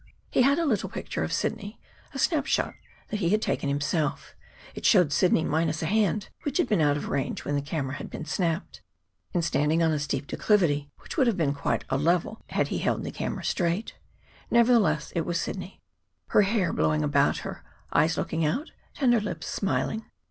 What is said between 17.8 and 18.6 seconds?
eyes looking